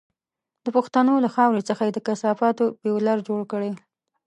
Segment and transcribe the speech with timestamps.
[0.63, 3.71] د پښتنو له خاورې څخه یې د کثافاتو بيولر جوړ کړی.